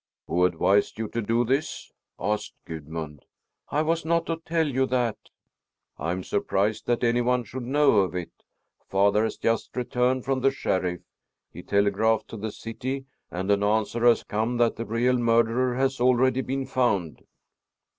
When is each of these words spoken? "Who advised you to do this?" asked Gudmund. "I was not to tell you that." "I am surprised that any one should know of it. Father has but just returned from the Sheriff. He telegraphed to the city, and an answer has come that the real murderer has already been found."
"Who 0.25 0.45
advised 0.45 0.97
you 0.97 1.07
to 1.09 1.21
do 1.21 1.43
this?" 1.45 1.91
asked 2.19 2.55
Gudmund. 2.65 3.23
"I 3.69 3.83
was 3.83 4.03
not 4.03 4.25
to 4.25 4.37
tell 4.37 4.67
you 4.67 4.87
that." 4.87 5.29
"I 5.99 6.11
am 6.11 6.23
surprised 6.23 6.87
that 6.87 7.03
any 7.03 7.21
one 7.21 7.43
should 7.43 7.61
know 7.67 7.97
of 7.97 8.15
it. 8.15 8.31
Father 8.89 9.23
has 9.25 9.37
but 9.37 9.43
just 9.43 9.77
returned 9.77 10.25
from 10.25 10.41
the 10.41 10.49
Sheriff. 10.49 11.01
He 11.51 11.61
telegraphed 11.61 12.29
to 12.29 12.37
the 12.37 12.51
city, 12.51 13.05
and 13.29 13.51
an 13.51 13.61
answer 13.63 14.03
has 14.07 14.23
come 14.23 14.57
that 14.57 14.75
the 14.75 14.85
real 14.87 15.19
murderer 15.19 15.75
has 15.75 16.01
already 16.01 16.41
been 16.41 16.65
found." 16.65 17.21